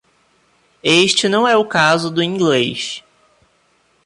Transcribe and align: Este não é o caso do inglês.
Este 0.83 1.29
não 1.29 1.47
é 1.47 1.55
o 1.55 1.63
caso 1.63 2.09
do 2.09 2.23
inglês. 2.23 3.03